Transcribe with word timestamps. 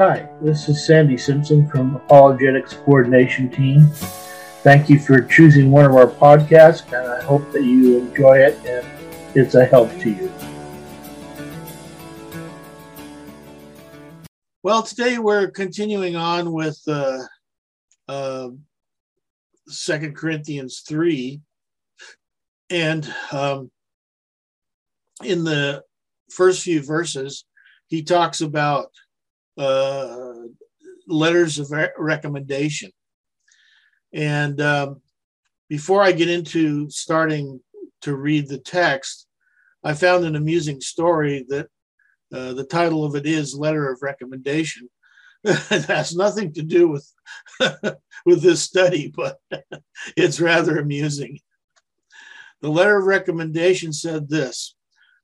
Hi, 0.00 0.26
this 0.40 0.66
is 0.70 0.82
Sandy 0.86 1.18
Simpson 1.18 1.68
from 1.68 1.94
Apologetics 1.94 2.72
Coordination 2.72 3.50
Team. 3.50 3.86
Thank 4.62 4.88
you 4.88 4.98
for 4.98 5.20
choosing 5.20 5.70
one 5.70 5.84
of 5.84 5.94
our 5.94 6.06
podcasts, 6.06 6.90
and 6.90 7.06
I 7.06 7.22
hope 7.22 7.52
that 7.52 7.64
you 7.64 7.98
enjoy 7.98 8.38
it 8.38 8.56
and 8.64 8.86
it's 9.36 9.56
a 9.56 9.66
help 9.66 9.90
to 9.98 10.08
you. 10.08 10.32
Well, 14.62 14.82
today 14.84 15.18
we're 15.18 15.50
continuing 15.50 16.16
on 16.16 16.50
with 16.50 16.80
uh, 16.88 17.18
uh, 18.08 18.48
2 19.70 20.12
Corinthians 20.12 20.82
3. 20.88 21.42
And 22.70 23.14
um, 23.32 23.70
in 25.22 25.44
the 25.44 25.82
first 26.30 26.62
few 26.62 26.82
verses, 26.82 27.44
he 27.88 28.02
talks 28.02 28.40
about 28.40 28.92
uh, 29.60 30.34
letters 31.06 31.58
of 31.58 31.70
re- 31.70 31.90
recommendation. 31.98 32.90
And 34.12 34.60
um, 34.60 35.02
before 35.68 36.02
I 36.02 36.12
get 36.12 36.30
into 36.30 36.88
starting 36.88 37.60
to 38.02 38.16
read 38.16 38.48
the 38.48 38.58
text, 38.58 39.26
I 39.84 39.94
found 39.94 40.24
an 40.24 40.36
amusing 40.36 40.80
story 40.80 41.44
that 41.48 41.66
uh, 42.32 42.54
the 42.54 42.64
title 42.64 43.04
of 43.04 43.14
it 43.16 43.26
is 43.26 43.54
Letter 43.54 43.90
of 43.90 44.02
Recommendation. 44.02 44.88
it 45.44 45.84
has 45.84 46.14
nothing 46.14 46.52
to 46.54 46.62
do 46.62 46.88
with 46.88 47.06
with 48.26 48.42
this 48.42 48.62
study, 48.62 49.12
but 49.14 49.38
it's 50.16 50.40
rather 50.40 50.78
amusing. 50.78 51.38
The 52.60 52.70
letter 52.70 52.98
of 52.98 53.04
recommendation 53.04 53.92
said 53.92 54.28
this 54.28 54.74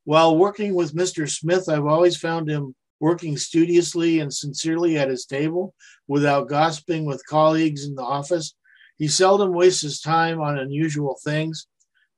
While 0.04 0.36
working 0.36 0.74
with 0.74 0.94
Mr. 0.94 1.28
Smith, 1.30 1.68
I've 1.68 1.86
always 1.86 2.16
found 2.16 2.48
him 2.48 2.74
working 3.00 3.36
studiously 3.36 4.20
and 4.20 4.32
sincerely 4.32 4.98
at 4.98 5.08
his 5.08 5.26
table 5.26 5.74
without 6.08 6.48
gossiping 6.48 7.04
with 7.04 7.26
colleagues 7.26 7.84
in 7.84 7.94
the 7.94 8.02
office. 8.02 8.54
He 8.96 9.08
seldom 9.08 9.52
wastes 9.52 9.82
his 9.82 10.00
time 10.00 10.40
on 10.40 10.58
unusual 10.58 11.18
things. 11.22 11.66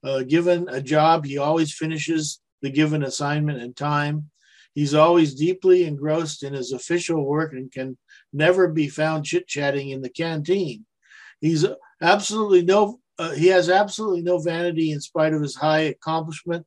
Uh, 0.04 0.22
given 0.22 0.68
a 0.68 0.80
job, 0.80 1.24
he 1.24 1.38
always 1.38 1.74
finishes 1.74 2.40
the 2.62 2.70
given 2.70 3.02
assignment 3.02 3.60
in 3.60 3.74
time. 3.74 4.30
He's 4.74 4.94
always 4.94 5.34
deeply 5.34 5.84
engrossed 5.84 6.44
in 6.44 6.54
his 6.54 6.72
official 6.72 7.24
work 7.24 7.52
and 7.52 7.72
can 7.72 7.98
never 8.32 8.68
be 8.68 8.88
found 8.88 9.24
chit 9.24 9.48
chatting 9.48 9.90
in 9.90 10.02
the 10.02 10.10
canteen. 10.10 10.86
He's 11.40 11.66
absolutely 12.00 12.62
no, 12.62 13.00
uh, 13.18 13.32
he 13.32 13.48
has 13.48 13.68
absolutely 13.68 14.22
no 14.22 14.38
vanity 14.38 14.92
in 14.92 15.00
spite 15.00 15.32
of 15.32 15.42
his 15.42 15.56
high 15.56 15.80
accomplishment 15.80 16.64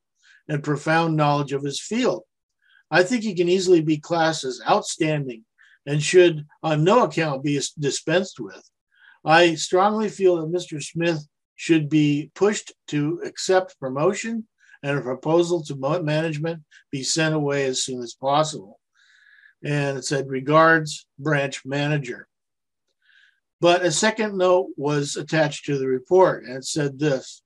and 0.50 0.64
profound 0.64 1.16
knowledge 1.16 1.54
of 1.54 1.64
his 1.64 1.80
field. 1.80 2.24
I 2.92 3.04
think 3.04 3.24
he 3.24 3.34
can 3.34 3.48
easily 3.48 3.82
be 3.82 3.98
classed 3.98 4.44
as 4.44 4.62
outstanding 4.70 5.46
and 5.86 6.04
should 6.04 6.46
on 6.62 6.84
no 6.84 7.06
account 7.06 7.44
be 7.44 7.60
dispensed 7.80 8.40
with. 8.40 8.62
I 9.24 9.56
strongly 9.56 10.10
feel 10.10 10.36
that 10.38 10.56
Mr. 10.56 10.84
Smith 10.84 11.26
should 11.56 11.90
be 11.90 12.32
pushed 12.36 12.74
to 12.88 13.22
accept 13.24 13.80
promotion 13.80 14.48
and 14.84 14.98
a 14.98 15.02
proposal 15.02 15.64
to 15.64 16.02
management 16.02 16.64
be 16.92 17.04
sent 17.04 17.36
away 17.36 17.66
as 17.66 17.84
soon 17.84 18.02
as 18.02 18.14
possible. 18.14 18.80
And 19.64 19.98
it 19.98 20.06
said, 20.06 20.28
regards, 20.28 21.06
branch 21.20 21.64
manager. 21.66 22.28
But 23.62 23.86
a 23.86 23.92
second 23.92 24.38
note 24.38 24.70
was 24.76 25.16
attached 25.16 25.66
to 25.66 25.78
the 25.78 25.88
report 25.88 26.46
and 26.46 26.58
it 26.58 26.66
said 26.66 26.98
this 26.98 27.44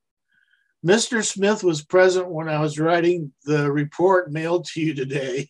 Mr. 0.84 1.24
Smith 1.24 1.64
was 1.64 1.84
present 1.84 2.30
when 2.30 2.50
I 2.50 2.60
was 2.60 2.80
writing 2.80 3.34
the 3.44 3.72
report 3.72 4.32
mailed 4.32 4.66
to 4.66 4.82
you 4.82 4.94
today. 4.94 5.50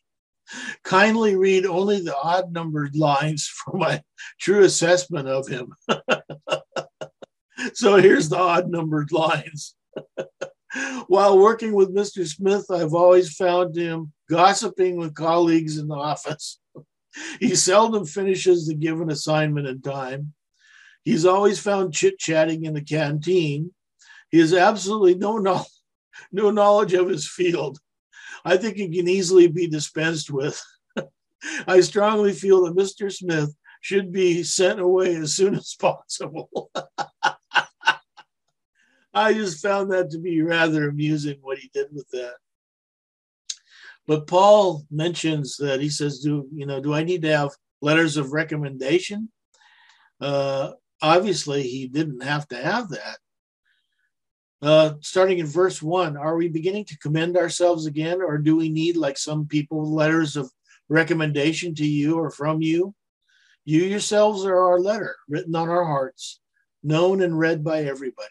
Kindly 0.83 1.35
read 1.35 1.65
only 1.65 2.01
the 2.01 2.15
odd 2.15 2.51
numbered 2.51 2.95
lines 2.95 3.47
for 3.47 3.77
my 3.77 4.01
true 4.39 4.63
assessment 4.63 5.27
of 5.27 5.47
him. 5.47 5.73
so 7.73 7.97
here's 7.97 8.29
the 8.29 8.37
odd 8.37 8.69
numbered 8.69 9.11
lines. 9.11 9.75
While 11.07 11.39
working 11.39 11.73
with 11.73 11.95
Mr. 11.95 12.27
Smith, 12.27 12.65
I've 12.69 12.93
always 12.93 13.33
found 13.35 13.75
him 13.75 14.11
gossiping 14.29 14.97
with 14.97 15.15
colleagues 15.15 15.77
in 15.77 15.87
the 15.87 15.95
office. 15.95 16.59
He 17.39 17.55
seldom 17.55 18.05
finishes 18.05 18.67
the 18.67 18.75
given 18.75 19.09
assignment 19.09 19.67
in 19.67 19.81
time. 19.81 20.33
He's 21.05 21.25
always 21.25 21.59
found 21.59 21.93
chit 21.93 22.19
chatting 22.19 22.65
in 22.65 22.73
the 22.73 22.83
canteen. 22.83 23.73
He 24.29 24.39
has 24.39 24.53
absolutely 24.53 25.15
no, 25.15 25.37
no, 25.39 25.65
no 26.31 26.51
knowledge 26.51 26.93
of 26.93 27.09
his 27.09 27.27
field. 27.29 27.79
I 28.43 28.57
think 28.57 28.77
he 28.77 28.89
can 28.89 29.07
easily 29.07 29.47
be 29.47 29.67
dispensed 29.67 30.29
with. 30.29 30.61
I 31.67 31.81
strongly 31.81 32.33
feel 32.33 32.65
that 32.65 32.75
Mr. 32.75 33.11
Smith 33.11 33.53
should 33.81 34.11
be 34.11 34.43
sent 34.43 34.79
away 34.79 35.15
as 35.15 35.35
soon 35.35 35.55
as 35.55 35.75
possible. 35.79 36.71
I 39.13 39.33
just 39.33 39.61
found 39.61 39.91
that 39.91 40.11
to 40.11 40.19
be 40.19 40.41
rather 40.41 40.89
amusing 40.89 41.37
what 41.41 41.57
he 41.57 41.69
did 41.73 41.87
with 41.93 42.09
that. 42.09 42.33
But 44.07 44.27
Paul 44.27 44.85
mentions 44.91 45.57
that 45.57 45.81
he 45.81 45.89
says, 45.89 46.19
"Do 46.19 46.47
you 46.53 46.65
know? 46.65 46.79
Do 46.81 46.93
I 46.93 47.03
need 47.03 47.21
to 47.23 47.35
have 47.35 47.51
letters 47.81 48.17
of 48.17 48.33
recommendation?" 48.33 49.31
Uh, 50.19 50.73
obviously, 51.01 51.63
he 51.63 51.87
didn't 51.87 52.23
have 52.23 52.47
to 52.49 52.57
have 52.57 52.89
that. 52.89 53.17
Uh, 54.61 54.93
starting 55.01 55.39
in 55.39 55.45
verse 55.45 55.81
one, 55.81 56.17
are 56.17 56.35
we 56.35 56.47
beginning 56.47 56.85
to 56.85 56.97
commend 56.97 57.37
ourselves 57.37 57.85
again, 57.85 58.21
or 58.21 58.37
do 58.37 58.55
we 58.55 58.69
need, 58.69 58.95
like 58.95 59.17
some 59.17 59.45
people, 59.45 59.93
letters 59.93 60.35
of 60.35 60.49
recommendation 60.89 61.75
to 61.75 61.85
you 61.85 62.17
or 62.17 62.29
from 62.29 62.61
you? 62.61 62.93
You 63.65 63.83
yourselves 63.83 64.45
are 64.45 64.57
our 64.57 64.79
letter, 64.79 65.15
written 65.27 65.55
on 65.55 65.69
our 65.69 65.83
hearts, 65.83 66.39
known 66.83 67.21
and 67.21 67.37
read 67.37 67.63
by 67.63 67.83
everybody. 67.83 68.29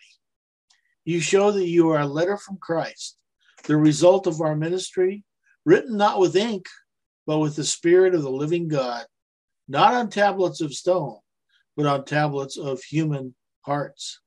You 1.05 1.21
show 1.21 1.51
that 1.53 1.67
you 1.67 1.91
are 1.91 2.01
a 2.01 2.07
letter 2.07 2.37
from 2.37 2.57
Christ, 2.57 3.17
the 3.65 3.77
result 3.77 4.27
of 4.27 4.41
our 4.41 4.57
ministry, 4.57 5.25
written 5.65 5.97
not 5.97 6.19
with 6.21 6.37
ink, 6.37 6.67
but 7.27 7.39
with 7.39 7.57
the 7.57 7.65
Spirit 7.65 8.15
of 8.15 8.23
the 8.23 8.31
living 8.31 8.69
God, 8.69 9.05
not 9.69 9.95
on 9.95 10.09
tablets 10.09 10.61
of 10.61 10.75
stone, 10.75 11.19
but 11.77 11.87
on 11.87 12.05
tablets 12.05 12.57
of 12.57 12.83
human 12.83 13.35
hearts. 13.63 14.21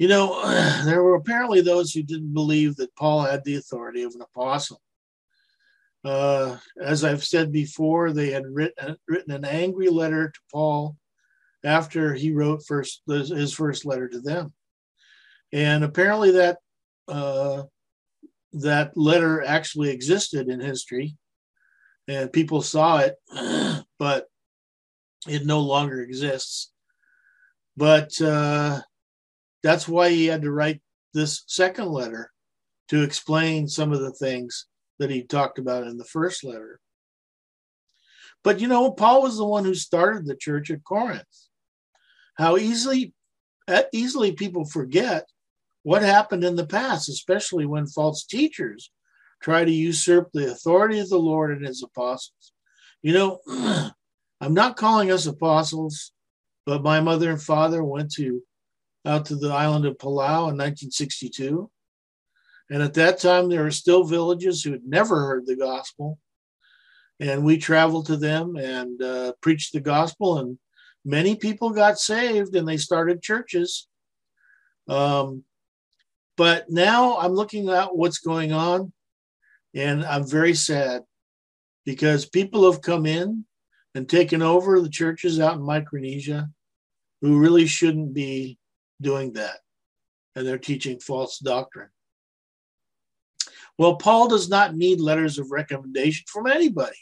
You 0.00 0.08
know, 0.08 0.42
there 0.84 1.04
were 1.04 1.14
apparently 1.14 1.60
those 1.60 1.92
who 1.92 2.02
didn't 2.02 2.34
believe 2.34 2.74
that 2.76 2.96
Paul 2.96 3.22
had 3.22 3.44
the 3.44 3.56
authority 3.56 4.02
of 4.02 4.14
an 4.16 4.22
apostle. 4.22 4.80
Uh, 6.04 6.56
as 6.82 7.04
I've 7.04 7.22
said 7.22 7.52
before, 7.52 8.12
they 8.12 8.30
had 8.30 8.44
written, 8.46 8.96
written 9.06 9.32
an 9.32 9.44
angry 9.44 9.88
letter 9.88 10.30
to 10.30 10.40
Paul 10.50 10.96
after 11.62 12.14
he 12.14 12.32
wrote 12.32 12.64
first 12.66 13.02
his 13.06 13.52
first 13.52 13.84
letter 13.84 14.08
to 14.08 14.20
them 14.20 14.54
and 15.52 15.84
apparently 15.84 16.32
that 16.32 16.58
uh, 17.08 17.64
that 18.52 18.96
letter 18.96 19.42
actually 19.42 19.90
existed 19.90 20.48
in 20.48 20.60
history, 20.60 21.16
and 22.08 22.32
people 22.32 22.62
saw 22.62 22.98
it, 22.98 23.16
but 23.98 24.26
it 25.28 25.44
no 25.44 25.60
longer 25.60 26.02
exists. 26.02 26.72
But 27.76 28.20
uh, 28.20 28.80
that's 29.62 29.88
why 29.88 30.10
he 30.10 30.26
had 30.26 30.42
to 30.42 30.52
write 30.52 30.80
this 31.14 31.42
second 31.46 31.88
letter 31.88 32.30
to 32.88 33.02
explain 33.02 33.68
some 33.68 33.92
of 33.92 34.00
the 34.00 34.12
things 34.12 34.66
that 34.98 35.10
he 35.10 35.22
talked 35.22 35.58
about 35.58 35.86
in 35.86 35.96
the 35.96 36.04
first 36.04 36.44
letter. 36.44 36.80
But 38.42 38.60
you 38.60 38.68
know, 38.68 38.90
Paul 38.90 39.22
was 39.22 39.36
the 39.36 39.46
one 39.46 39.64
who 39.64 39.74
started 39.74 40.26
the 40.26 40.36
church 40.36 40.70
at 40.70 40.84
Corinth. 40.84 41.24
How 42.36 42.56
easily 42.56 43.12
uh, 43.68 43.82
easily 43.92 44.32
people 44.32 44.64
forget 44.64 45.26
what 45.82 46.02
happened 46.02 46.44
in 46.44 46.56
the 46.56 46.66
past, 46.66 47.08
especially 47.08 47.66
when 47.66 47.86
false 47.86 48.24
teachers 48.24 48.90
try 49.42 49.64
to 49.64 49.70
usurp 49.70 50.30
the 50.32 50.50
authority 50.50 50.98
of 50.98 51.08
the 51.08 51.18
Lord 51.18 51.56
and 51.56 51.66
his 51.66 51.82
apostles. 51.82 52.52
You 53.02 53.14
know, 53.14 53.40
I'm 54.40 54.54
not 54.54 54.76
calling 54.76 55.10
us 55.10 55.26
apostles, 55.26 56.12
but 56.66 56.82
my 56.82 57.00
mother 57.00 57.30
and 57.30 57.40
father 57.40 57.82
went 57.82 58.12
to 58.12 58.42
out 59.06 59.26
to 59.26 59.36
the 59.36 59.50
island 59.50 59.86
of 59.86 59.98
Palau 59.98 60.50
in 60.50 60.56
1962. 60.56 61.70
And 62.70 62.82
at 62.82 62.94
that 62.94 63.18
time, 63.18 63.48
there 63.48 63.62
were 63.62 63.70
still 63.70 64.04
villages 64.04 64.62
who 64.62 64.72
had 64.72 64.84
never 64.84 65.26
heard 65.26 65.46
the 65.46 65.56
gospel. 65.56 66.18
And 67.18 67.44
we 67.44 67.58
traveled 67.58 68.06
to 68.06 68.16
them 68.16 68.56
and 68.56 69.02
uh, 69.02 69.32
preached 69.40 69.72
the 69.72 69.80
gospel, 69.80 70.38
and 70.38 70.58
many 71.04 71.36
people 71.36 71.70
got 71.70 71.98
saved 71.98 72.54
and 72.56 72.66
they 72.66 72.78
started 72.78 73.22
churches. 73.22 73.88
Um, 74.88 75.44
but 76.36 76.70
now 76.70 77.18
I'm 77.18 77.32
looking 77.32 77.68
at 77.68 77.94
what's 77.94 78.18
going 78.18 78.52
on, 78.52 78.92
and 79.74 80.04
I'm 80.04 80.26
very 80.26 80.54
sad 80.54 81.02
because 81.84 82.24
people 82.24 82.70
have 82.70 82.80
come 82.80 83.04
in 83.04 83.44
and 83.94 84.08
taken 84.08 84.40
over 84.40 84.80
the 84.80 84.88
churches 84.88 85.40
out 85.40 85.56
in 85.56 85.62
Micronesia 85.62 86.48
who 87.20 87.38
really 87.38 87.66
shouldn't 87.66 88.14
be 88.14 88.58
doing 89.00 89.32
that. 89.34 89.58
And 90.34 90.46
they're 90.46 90.58
teaching 90.58 91.00
false 91.00 91.38
doctrine. 91.38 91.90
Well, 93.78 93.96
Paul 93.96 94.28
does 94.28 94.48
not 94.48 94.76
need 94.76 95.00
letters 95.00 95.38
of 95.38 95.50
recommendation 95.50 96.24
from 96.28 96.46
anybody. 96.46 96.98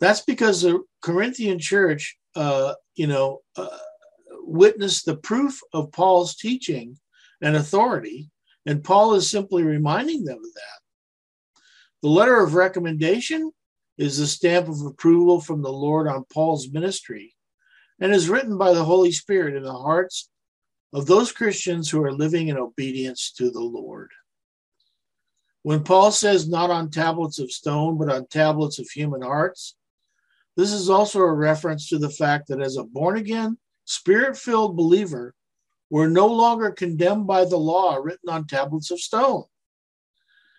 That's 0.00 0.22
because 0.22 0.62
the 0.62 0.82
Corinthian 1.02 1.58
church, 1.58 2.16
uh, 2.34 2.74
you 2.96 3.06
know, 3.06 3.40
uh, 3.56 3.78
witnessed 4.42 5.06
the 5.06 5.16
proof 5.16 5.60
of 5.72 5.92
Paul's 5.92 6.36
teaching 6.36 6.98
and 7.40 7.56
authority, 7.56 8.30
and 8.66 8.84
Paul 8.84 9.14
is 9.14 9.30
simply 9.30 9.62
reminding 9.62 10.24
them 10.24 10.38
of 10.38 10.54
that. 10.54 11.60
The 12.02 12.08
letter 12.08 12.40
of 12.40 12.54
recommendation 12.54 13.52
is 13.98 14.18
the 14.18 14.26
stamp 14.26 14.68
of 14.68 14.80
approval 14.82 15.40
from 15.40 15.62
the 15.62 15.72
Lord 15.72 16.08
on 16.08 16.24
Paul's 16.32 16.70
ministry 16.70 17.34
and 18.00 18.12
is 18.12 18.28
written 18.28 18.58
by 18.58 18.72
the 18.72 18.84
Holy 18.84 19.12
Spirit 19.12 19.56
in 19.56 19.62
the 19.62 19.72
hearts 19.72 20.28
of 20.92 21.06
those 21.06 21.32
Christians 21.32 21.90
who 21.90 22.02
are 22.02 22.12
living 22.12 22.48
in 22.48 22.56
obedience 22.56 23.32
to 23.32 23.50
the 23.50 23.60
Lord. 23.60 24.10
When 25.62 25.82
Paul 25.82 26.12
says, 26.12 26.48
not 26.48 26.70
on 26.70 26.90
tablets 26.90 27.38
of 27.38 27.50
stone, 27.50 27.98
but 27.98 28.10
on 28.10 28.26
tablets 28.28 28.78
of 28.78 28.88
human 28.88 29.22
hearts, 29.22 29.74
this 30.56 30.72
is 30.72 30.88
also 30.88 31.20
a 31.20 31.32
reference 31.32 31.88
to 31.88 31.98
the 31.98 32.08
fact 32.08 32.48
that 32.48 32.60
as 32.60 32.76
a 32.76 32.84
born 32.84 33.16
again, 33.16 33.58
spirit 33.84 34.36
filled 34.36 34.76
believer, 34.76 35.34
we're 35.90 36.08
no 36.08 36.26
longer 36.26 36.70
condemned 36.70 37.26
by 37.26 37.44
the 37.44 37.56
law 37.56 37.96
written 37.96 38.28
on 38.28 38.46
tablets 38.46 38.90
of 38.90 39.00
stone 39.00 39.44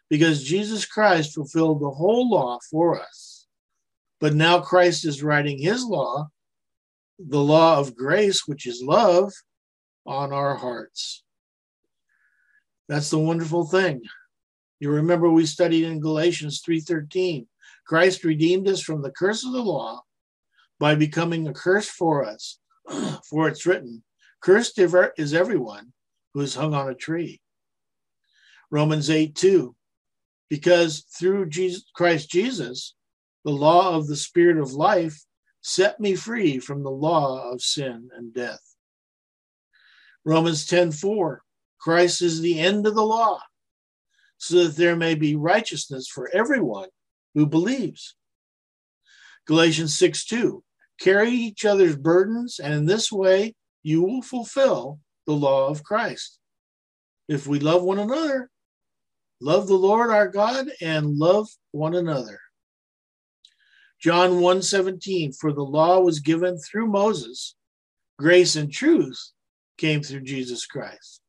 because 0.10 0.44
Jesus 0.44 0.86
Christ 0.86 1.34
fulfilled 1.34 1.82
the 1.82 1.90
whole 1.90 2.30
law 2.30 2.60
for 2.70 3.02
us. 3.02 3.48
But 4.20 4.34
now 4.34 4.60
Christ 4.60 5.06
is 5.06 5.24
writing 5.24 5.60
his 5.60 5.84
law, 5.84 6.30
the 7.20 7.42
law 7.42 7.80
of 7.80 7.96
grace, 7.96 8.48
which 8.48 8.66
is 8.66 8.82
love, 8.82 9.34
on 10.08 10.34
our 10.34 10.56
hearts. 10.56 11.24
That's 12.88 13.10
the 13.10 13.20
wonderful 13.20 13.66
thing. 13.66 14.02
You 14.80 14.92
remember 14.92 15.30
we 15.30 15.46
studied 15.46 15.84
in 15.84 16.00
Galatians 16.00 16.62
3:13. 16.62 17.48
Christ 17.86 18.24
redeemed 18.24 18.68
us 18.68 18.82
from 18.82 19.02
the 19.02 19.12
curse 19.12 19.46
of 19.46 19.52
the 19.52 19.64
law 19.64 20.04
by 20.80 20.96
becoming 20.96 21.48
a 21.48 21.54
curse 21.54 21.90
for 21.90 22.24
us. 22.24 22.60
for 23.30 23.48
it's 23.48 23.66
written, 23.66 24.04
cursed 24.42 24.80
er, 24.80 25.14
is 25.18 25.34
everyone 25.34 25.92
who 26.34 26.42
is 26.42 26.56
hung 26.56 26.74
on 26.74 26.90
a 26.90 26.96
tree. 26.96 27.42
Romans 28.72 29.10
8:2. 29.10 29.76
Because 30.50 31.02
through 31.02 31.50
Jesus, 31.50 31.84
Christ 31.94 32.30
Jesus, 32.30 32.96
the 33.44 33.52
law 33.52 33.96
of 33.96 34.08
the 34.08 34.16
Spirit 34.16 34.58
of 34.58 34.72
life 34.72 35.26
set 35.62 36.00
me 36.00 36.16
free 36.16 36.60
from 36.60 36.84
the 36.84 36.92
law 36.92 37.52
of 37.52 37.62
sin 37.62 38.10
and 38.16 38.34
death. 38.34 38.77
Romans 40.28 40.66
10 40.66 40.92
4. 40.92 41.42
Christ 41.80 42.22
is 42.22 42.42
the 42.42 42.60
end 42.60 42.86
of 42.86 42.96
the 42.96 43.06
law, 43.06 43.40
so 44.38 44.66
that 44.66 44.76
there 44.76 44.98
may 44.98 45.16
be 45.16 45.38
righteousness 45.38 46.10
for 46.10 46.30
everyone 46.34 46.90
who 47.34 47.46
believes. 47.46 48.18
Galatians 49.46 49.98
6 49.98 50.26
2. 50.26 50.62
Carry 51.00 51.30
each 51.30 51.64
other's 51.64 51.96
burdens, 51.96 52.60
and 52.60 52.74
in 52.74 52.86
this 52.86 53.10
way 53.10 53.56
you 53.84 54.02
will 54.02 54.22
fulfill 54.22 55.00
the 55.26 55.34
law 55.34 55.70
of 55.70 55.86
Christ. 55.86 56.40
If 57.30 57.48
we 57.48 57.60
love 57.60 57.84
one 57.84 58.00
another, 58.00 58.50
love 59.40 59.68
the 59.68 59.76
Lord 59.76 60.10
our 60.10 60.28
God 60.28 60.68
and 60.82 61.18
love 61.18 61.48
one 61.72 61.96
another. 61.96 62.42
John 64.02 64.42
1:17 64.42 65.38
For 65.40 65.54
the 65.54 65.64
law 65.64 66.02
was 66.02 66.20
given 66.20 66.60
through 66.60 66.88
Moses, 66.88 67.56
grace 68.18 68.58
and 68.58 68.70
truth 68.70 69.32
came 69.78 70.02
through 70.02 70.22
Jesus 70.22 70.66
Christ. 70.66 71.22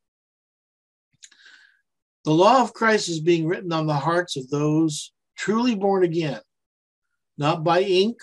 The 2.25 2.33
law 2.33 2.63
of 2.63 2.75
Christ 2.75 3.09
is 3.09 3.21
being 3.21 3.47
written 3.47 3.73
on 3.73 3.87
the 3.87 3.95
hearts 3.95 4.37
of 4.37 4.51
those 4.51 5.13
truly 5.37 5.75
born 5.75 6.05
again, 6.05 6.41
not 7.39 7.65
by 7.65 7.81
ink 7.81 8.19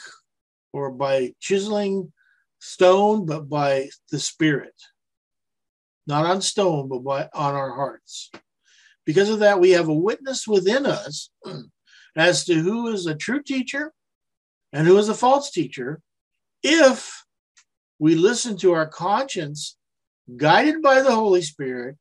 or 0.74 0.92
by 0.92 1.34
chiseling 1.40 2.12
stone, 2.60 3.26
but 3.26 3.50
by 3.50 3.90
the 4.12 4.20
Spirit. 4.20 4.74
Not 6.08 6.26
on 6.26 6.42
stone, 6.42 6.88
but 6.88 7.04
by, 7.04 7.30
on 7.34 7.56
our 7.56 7.74
hearts. 7.74 8.32
Because 9.06 9.30
of 9.30 9.40
that, 9.40 9.60
we 9.60 9.72
have 9.72 9.88
a 9.88 9.94
witness 9.94 10.48
within 10.48 10.86
us 10.86 11.30
as 12.16 12.46
to 12.46 12.56
who 12.56 12.90
is 12.90 13.06
a 13.06 13.16
true 13.16 13.42
teacher 13.42 13.94
and 14.74 14.86
who 14.86 14.98
is 14.98 15.10
a 15.10 15.16
false 15.16 15.52
teacher 15.52 16.02
if 16.62 17.24
we 18.00 18.16
listen 18.16 18.58
to 18.58 18.74
our 18.74 18.88
conscience 18.88 19.78
guided 20.36 20.82
by 20.82 21.02
the 21.02 21.14
Holy 21.14 21.42
Spirit, 21.42 21.98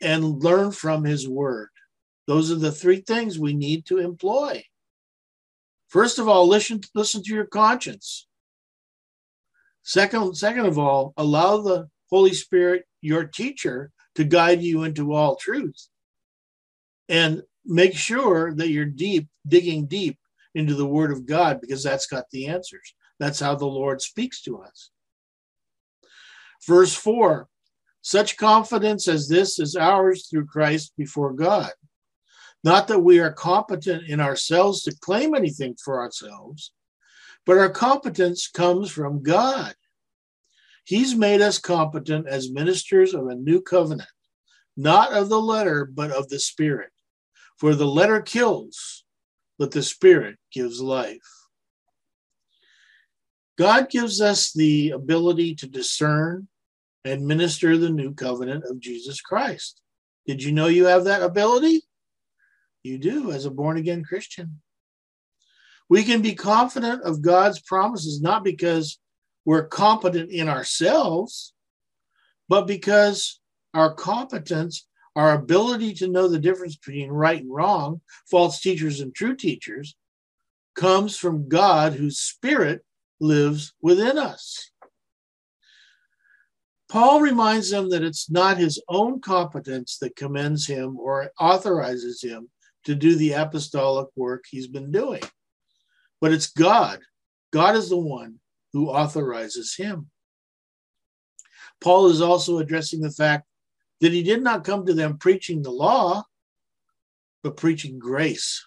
and 0.00 0.42
learn 0.42 0.72
from 0.72 1.04
His 1.04 1.28
Word. 1.28 1.68
Those 2.26 2.50
are 2.50 2.56
the 2.56 2.72
three 2.72 3.00
things 3.00 3.38
we 3.38 3.54
need 3.54 3.86
to 3.86 3.98
employ. 3.98 4.64
First 5.88 6.18
of 6.18 6.28
all, 6.28 6.46
listen, 6.46 6.80
listen 6.94 7.22
to 7.24 7.34
your 7.34 7.46
conscience. 7.46 8.26
Second, 9.82 10.36
second 10.36 10.66
of 10.66 10.78
all, 10.78 11.12
allow 11.16 11.58
the 11.58 11.88
Holy 12.10 12.32
Spirit, 12.32 12.84
your 13.00 13.24
teacher, 13.24 13.90
to 14.14 14.24
guide 14.24 14.62
you 14.62 14.84
into 14.84 15.12
all 15.12 15.36
truth. 15.36 15.88
And 17.08 17.42
make 17.64 17.96
sure 17.96 18.54
that 18.54 18.68
you're 18.68 18.84
deep, 18.84 19.28
digging 19.46 19.86
deep 19.86 20.18
into 20.54 20.74
the 20.74 20.86
Word 20.86 21.10
of 21.10 21.26
God 21.26 21.60
because 21.60 21.82
that's 21.82 22.06
got 22.06 22.30
the 22.30 22.46
answers. 22.46 22.94
That's 23.18 23.40
how 23.40 23.54
the 23.54 23.66
Lord 23.66 24.00
speaks 24.00 24.42
to 24.42 24.62
us. 24.62 24.90
Verse 26.66 26.94
4 26.94 27.48
Such 28.02 28.36
confidence 28.36 29.08
as 29.08 29.28
this 29.28 29.58
is 29.58 29.76
ours 29.76 30.26
through 30.26 30.46
Christ 30.46 30.92
before 30.96 31.32
God. 31.32 31.70
Not 32.62 32.88
that 32.88 33.00
we 33.00 33.20
are 33.20 33.32
competent 33.32 34.08
in 34.08 34.20
ourselves 34.20 34.82
to 34.82 34.96
claim 35.00 35.34
anything 35.34 35.76
for 35.82 36.00
ourselves, 36.00 36.72
but 37.46 37.56
our 37.56 37.70
competence 37.70 38.48
comes 38.48 38.90
from 38.90 39.22
God. 39.22 39.74
He's 40.84 41.14
made 41.14 41.40
us 41.40 41.58
competent 41.58 42.26
as 42.26 42.50
ministers 42.50 43.14
of 43.14 43.28
a 43.28 43.34
new 43.34 43.62
covenant, 43.62 44.08
not 44.76 45.12
of 45.12 45.28
the 45.28 45.40
letter, 45.40 45.86
but 45.86 46.10
of 46.10 46.28
the 46.28 46.38
Spirit. 46.38 46.90
For 47.58 47.74
the 47.74 47.86
letter 47.86 48.20
kills, 48.20 49.04
but 49.58 49.70
the 49.70 49.82
Spirit 49.82 50.36
gives 50.52 50.80
life. 50.80 51.18
God 53.56 53.90
gives 53.90 54.20
us 54.20 54.52
the 54.52 54.90
ability 54.90 55.54
to 55.56 55.66
discern 55.66 56.48
and 57.04 57.26
minister 57.26 57.76
the 57.76 57.90
new 57.90 58.14
covenant 58.14 58.64
of 58.64 58.80
Jesus 58.80 59.20
Christ. 59.20 59.80
Did 60.26 60.42
you 60.42 60.52
know 60.52 60.66
you 60.66 60.86
have 60.86 61.04
that 61.04 61.22
ability? 61.22 61.82
You 62.82 62.98
do 62.98 63.32
as 63.32 63.44
a 63.44 63.50
born 63.50 63.76
again 63.76 64.04
Christian. 64.04 64.60
We 65.88 66.04
can 66.04 66.22
be 66.22 66.34
confident 66.34 67.02
of 67.02 67.22
God's 67.22 67.60
promises 67.60 68.20
not 68.20 68.44
because 68.44 68.98
we're 69.44 69.66
competent 69.66 70.30
in 70.30 70.48
ourselves, 70.48 71.52
but 72.48 72.66
because 72.66 73.40
our 73.74 73.92
competence, 73.94 74.86
our 75.16 75.32
ability 75.32 75.94
to 75.94 76.08
know 76.08 76.28
the 76.28 76.38
difference 76.38 76.76
between 76.76 77.10
right 77.10 77.40
and 77.40 77.52
wrong, 77.52 78.00
false 78.30 78.60
teachers 78.60 79.00
and 79.00 79.14
true 79.14 79.34
teachers, 79.34 79.96
comes 80.74 81.16
from 81.16 81.48
God 81.48 81.94
whose 81.94 82.18
spirit 82.18 82.84
lives 83.20 83.74
within 83.82 84.18
us. 84.18 84.69
Paul 86.90 87.20
reminds 87.20 87.70
them 87.70 87.88
that 87.90 88.02
it's 88.02 88.28
not 88.28 88.58
his 88.58 88.82
own 88.88 89.20
competence 89.20 89.98
that 89.98 90.16
commends 90.16 90.66
him 90.66 90.98
or 90.98 91.30
authorizes 91.38 92.20
him 92.20 92.50
to 92.84 92.96
do 92.96 93.14
the 93.14 93.32
apostolic 93.32 94.08
work 94.16 94.44
he's 94.50 94.66
been 94.66 94.90
doing, 94.90 95.22
but 96.20 96.32
it's 96.32 96.50
God. 96.50 96.98
God 97.52 97.76
is 97.76 97.90
the 97.90 97.96
one 97.96 98.40
who 98.72 98.88
authorizes 98.88 99.76
him. 99.76 100.10
Paul 101.80 102.08
is 102.08 102.20
also 102.20 102.58
addressing 102.58 103.00
the 103.00 103.12
fact 103.12 103.46
that 104.00 104.12
he 104.12 104.24
did 104.24 104.42
not 104.42 104.64
come 104.64 104.84
to 104.86 104.92
them 104.92 105.16
preaching 105.16 105.62
the 105.62 105.70
law, 105.70 106.24
but 107.44 107.56
preaching 107.56 108.00
grace. 108.00 108.66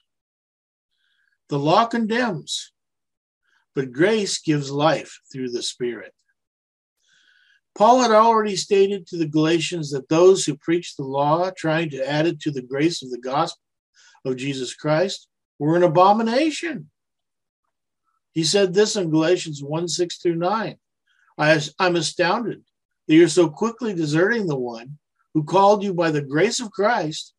The 1.49 1.59
law 1.59 1.87
condemns, 1.87 2.71
but 3.75 3.91
grace 3.91 4.39
gives 4.39 4.71
life 4.71 5.19
through 5.29 5.49
the 5.49 5.61
Spirit. 5.61 6.13
Paul 7.75 8.01
had 8.01 8.11
already 8.11 8.55
stated 8.55 9.07
to 9.07 9.17
the 9.17 9.27
Galatians 9.27 9.91
that 9.91 10.07
those 10.07 10.45
who 10.45 10.55
preach 10.55 10.95
the 10.95 11.03
law, 11.03 11.49
trying 11.49 11.89
to 11.91 12.07
add 12.07 12.27
it 12.27 12.39
to 12.41 12.51
the 12.51 12.61
grace 12.61 13.01
of 13.01 13.09
the 13.09 13.19
gospel 13.19 13.61
of 14.25 14.37
Jesus 14.37 14.75
Christ, 14.75 15.27
were 15.57 15.75
an 15.75 15.83
abomination. 15.83 16.89
He 18.33 18.43
said 18.43 18.73
this 18.73 18.95
in 18.95 19.09
Galatians 19.09 19.63
1 19.63 19.87
6 19.87 20.17
through 20.17 20.35
9. 20.35 20.77
I, 21.37 21.61
I'm 21.79 21.95
astounded 21.95 22.63
that 23.07 23.15
you're 23.15 23.27
so 23.27 23.49
quickly 23.49 23.93
deserting 23.93 24.45
the 24.45 24.57
one 24.57 24.99
who 25.33 25.43
called 25.43 25.83
you 25.83 25.93
by 25.93 26.11
the 26.11 26.21
grace 26.21 26.59
of 26.59 26.71
Christ 26.71 27.33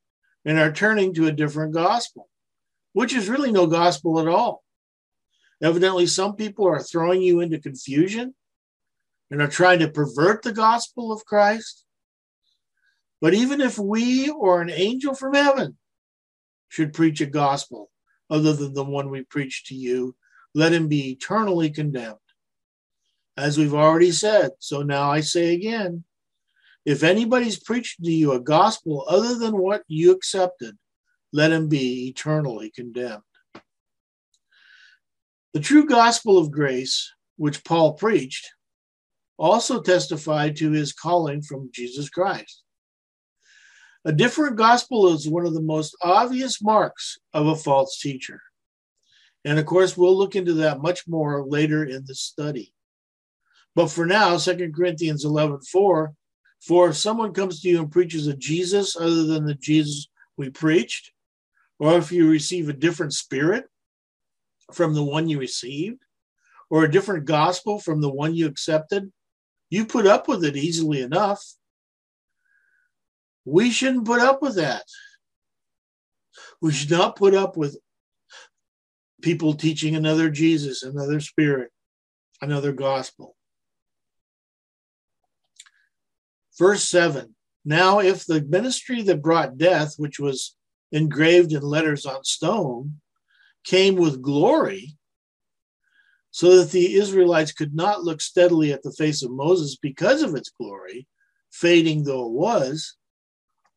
and 0.44 0.58
are 0.58 0.72
turning 0.72 1.14
to 1.14 1.26
a 1.26 1.32
different 1.32 1.74
gospel, 1.74 2.28
which 2.92 3.14
is 3.14 3.28
really 3.28 3.52
no 3.52 3.66
gospel 3.66 4.20
at 4.20 4.28
all. 4.28 4.64
Evidently, 5.62 6.06
some 6.06 6.34
people 6.34 6.66
are 6.66 6.80
throwing 6.80 7.22
you 7.22 7.40
into 7.40 7.58
confusion 7.60 8.34
and 9.34 9.42
are 9.42 9.48
trying 9.48 9.80
to 9.80 9.88
pervert 9.88 10.42
the 10.42 10.52
gospel 10.52 11.10
of 11.10 11.24
Christ. 11.24 11.84
But 13.20 13.34
even 13.34 13.60
if 13.60 13.76
we 13.76 14.30
or 14.30 14.62
an 14.62 14.70
angel 14.70 15.12
from 15.12 15.34
heaven 15.34 15.76
should 16.68 16.92
preach 16.92 17.20
a 17.20 17.26
gospel 17.26 17.90
other 18.30 18.52
than 18.52 18.74
the 18.74 18.84
one 18.84 19.10
we 19.10 19.24
preach 19.24 19.64
to 19.64 19.74
you, 19.74 20.14
let 20.54 20.72
him 20.72 20.86
be 20.86 21.10
eternally 21.10 21.68
condemned. 21.68 22.14
As 23.36 23.58
we've 23.58 23.74
already 23.74 24.12
said, 24.12 24.52
so 24.60 24.82
now 24.82 25.10
I 25.10 25.18
say 25.20 25.52
again 25.52 26.04
if 26.84 27.02
anybody's 27.02 27.58
preaching 27.58 28.04
to 28.04 28.12
you 28.12 28.34
a 28.34 28.40
gospel 28.40 29.04
other 29.08 29.36
than 29.36 29.58
what 29.58 29.82
you 29.88 30.12
accepted, 30.12 30.78
let 31.32 31.50
him 31.50 31.68
be 31.68 32.06
eternally 32.06 32.70
condemned. 32.70 33.22
The 35.54 35.60
true 35.60 35.86
gospel 35.86 36.38
of 36.38 36.52
grace, 36.52 37.12
which 37.36 37.64
Paul 37.64 37.94
preached, 37.94 38.48
also 39.38 39.80
testified 39.80 40.56
to 40.56 40.70
his 40.70 40.92
calling 40.92 41.42
from 41.42 41.70
Jesus 41.72 42.08
Christ. 42.08 42.62
A 44.04 44.12
different 44.12 44.56
gospel 44.56 45.08
is 45.08 45.28
one 45.28 45.46
of 45.46 45.54
the 45.54 45.62
most 45.62 45.96
obvious 46.02 46.62
marks 46.62 47.18
of 47.32 47.46
a 47.46 47.56
false 47.56 47.98
teacher. 47.98 48.40
And 49.44 49.58
of 49.58 49.66
course, 49.66 49.96
we'll 49.96 50.16
look 50.16 50.36
into 50.36 50.54
that 50.54 50.80
much 50.80 51.06
more 51.08 51.44
later 51.46 51.84
in 51.84 52.04
the 52.06 52.14
study. 52.14 52.72
But 53.74 53.88
for 53.88 54.06
now, 54.06 54.36
2 54.36 54.72
Corinthians 54.74 55.24
11 55.24 55.60
4, 55.62 56.14
for 56.60 56.88
if 56.88 56.96
someone 56.96 57.32
comes 57.32 57.60
to 57.60 57.68
you 57.68 57.80
and 57.80 57.90
preaches 57.90 58.26
a 58.26 58.36
Jesus 58.36 58.96
other 58.96 59.24
than 59.24 59.44
the 59.44 59.54
Jesus 59.54 60.08
we 60.36 60.50
preached, 60.50 61.12
or 61.78 61.98
if 61.98 62.12
you 62.12 62.28
receive 62.28 62.68
a 62.68 62.74
different 62.74 63.12
spirit 63.12 63.64
from 64.72 64.94
the 64.94 65.02
one 65.02 65.28
you 65.28 65.38
received, 65.38 66.02
or 66.70 66.84
a 66.84 66.90
different 66.90 67.24
gospel 67.24 67.78
from 67.78 68.00
the 68.00 68.10
one 68.10 68.34
you 68.34 68.46
accepted, 68.46 69.12
you 69.70 69.86
put 69.86 70.06
up 70.06 70.28
with 70.28 70.44
it 70.44 70.56
easily 70.56 71.02
enough. 71.02 71.42
We 73.44 73.70
shouldn't 73.70 74.06
put 74.06 74.20
up 74.20 74.42
with 74.42 74.56
that. 74.56 74.84
We 76.60 76.72
should 76.72 76.90
not 76.90 77.16
put 77.16 77.34
up 77.34 77.56
with 77.56 77.78
people 79.22 79.54
teaching 79.54 79.96
another 79.96 80.30
Jesus, 80.30 80.82
another 80.82 81.20
spirit, 81.20 81.70
another 82.40 82.72
gospel. 82.72 83.36
Verse 86.58 86.84
7 86.84 87.34
Now, 87.64 88.00
if 88.00 88.26
the 88.26 88.42
ministry 88.42 89.02
that 89.02 89.22
brought 89.22 89.58
death, 89.58 89.94
which 89.96 90.18
was 90.18 90.56
engraved 90.92 91.52
in 91.52 91.62
letters 91.62 92.06
on 92.06 92.24
stone, 92.24 93.00
came 93.64 93.96
with 93.96 94.22
glory, 94.22 94.96
so 96.34 96.56
that 96.56 96.72
the 96.72 96.96
Israelites 96.96 97.52
could 97.52 97.76
not 97.76 98.02
look 98.02 98.20
steadily 98.20 98.72
at 98.72 98.82
the 98.82 98.90
face 98.90 99.22
of 99.22 99.30
Moses 99.30 99.76
because 99.76 100.20
of 100.20 100.34
its 100.34 100.50
glory, 100.50 101.06
fading 101.52 102.02
though 102.02 102.26
it 102.26 102.32
was, 102.32 102.96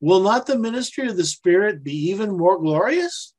will 0.01 0.21
not 0.21 0.47
the 0.47 0.57
ministry 0.57 1.07
of 1.07 1.17
the 1.17 1.23
Spirit 1.23 1.83
be 1.83 1.93
even 2.09 2.35
more 2.35 2.57
glorious? 2.57 3.35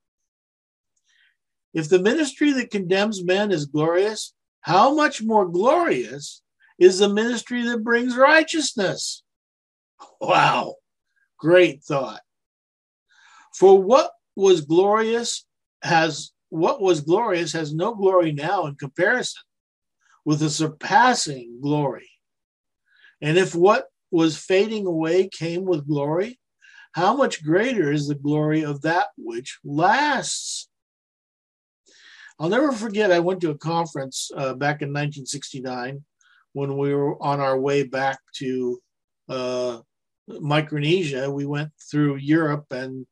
If 1.74 1.88
the 1.88 1.98
ministry 1.98 2.52
that 2.52 2.70
condemns 2.70 3.24
men 3.24 3.50
is 3.50 3.66
glorious, 3.66 4.34
how 4.60 4.94
much 4.94 5.20
more 5.20 5.48
glorious 5.48 6.40
is 6.78 7.00
the 7.00 7.08
ministry 7.08 7.64
that 7.64 7.82
brings 7.82 8.16
righteousness? 8.16 9.24
Wow, 10.20 10.76
great 11.40 11.82
thought. 11.82 12.20
For 13.52 13.82
what 13.82 14.12
was 14.36 14.60
glorious 14.60 15.44
has 15.82 16.30
what 16.50 16.80
was 16.80 17.00
glorious 17.00 17.52
has 17.52 17.74
no 17.74 17.94
glory 17.94 18.32
now 18.32 18.66
in 18.66 18.74
comparison 18.74 19.42
with 20.24 20.40
the 20.40 20.50
surpassing 20.50 21.58
glory. 21.60 22.10
And 23.20 23.36
if 23.36 23.54
what 23.54 23.86
was 24.10 24.36
fading 24.36 24.86
away 24.86 25.28
came 25.28 25.64
with 25.64 25.88
glory, 25.88 26.38
how 26.92 27.16
much 27.16 27.44
greater 27.44 27.92
is 27.92 28.08
the 28.08 28.14
glory 28.14 28.62
of 28.64 28.82
that 28.82 29.08
which 29.16 29.58
lasts? 29.64 30.68
I'll 32.38 32.48
never 32.48 32.72
forget, 32.72 33.12
I 33.12 33.18
went 33.18 33.40
to 33.40 33.50
a 33.50 33.58
conference 33.58 34.30
uh, 34.34 34.54
back 34.54 34.80
in 34.80 34.88
1969 34.88 36.04
when 36.52 36.76
we 36.76 36.94
were 36.94 37.20
on 37.22 37.40
our 37.40 37.58
way 37.58 37.82
back 37.82 38.18
to 38.36 38.80
uh, 39.28 39.78
Micronesia. 40.28 41.30
We 41.30 41.46
went 41.46 41.70
through 41.90 42.16
Europe 42.16 42.66
and 42.70 43.06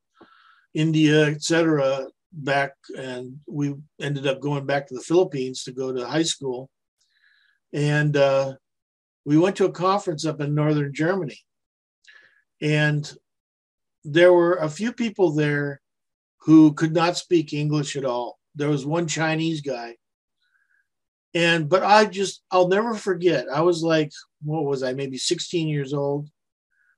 India, 0.75 1.27
etc., 1.27 2.07
back, 2.33 2.73
and 2.97 3.39
we 3.47 3.75
ended 4.01 4.27
up 4.27 4.41
going 4.41 4.67
back 4.67 4.87
to 4.87 4.95
the 4.95 5.01
Philippines 5.01 5.65
to 5.65 5.73
go 5.73 5.93
to 5.93 6.07
high 6.07 6.23
school. 6.23 6.69
And 7.73 8.17
uh, 8.17 8.55
we 9.25 9.39
went 9.39 9.57
to 9.57 9.67
a 9.67 9.73
conference 9.73 10.25
up 10.25 10.41
in 10.41 10.55
northern 10.55 10.95
Germany. 10.95 11.39
And 12.63 13.11
there 14.05 14.33
were 14.33 14.55
a 14.55 14.71
few 14.71 14.93
people 14.93 15.33
there 15.33 15.81
who 16.43 16.73
could 16.73 16.95
not 16.95 17.17
speak 17.17 17.53
English 17.53 17.97
at 17.97 18.05
all 18.05 18.39
there 18.57 18.71
was 18.71 18.85
one 18.85 19.07
Chinese 19.07 19.61
guy. 19.61 19.97
And 21.35 21.69
but 21.69 21.85
I 21.85 22.07
just 22.07 22.43
I'll 22.51 22.69
never 22.69 22.95
forget. 22.95 23.47
I 23.53 23.61
was 23.61 23.83
like, 23.83 24.11
what 24.43 24.65
was 24.65 24.83
I, 24.83 24.95
maybe 24.95 25.19
16 25.19 25.69
years 25.69 25.93
old, 25.93 26.29